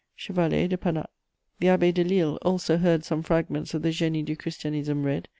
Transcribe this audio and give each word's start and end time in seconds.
"CHEV. 0.17 0.67
DE 0.67 0.77
PANAT." 0.79 1.11
The 1.59 1.67
Abbé 1.67 1.93
Delille 1.93 2.39
also 2.41 2.77
heard 2.79 3.05
some 3.05 3.21
fragments 3.21 3.75
of 3.75 3.83
the 3.83 3.89
Génie 3.89 4.25
du 4.25 4.35
Christianisme 4.35 5.05
read. 5.05 5.27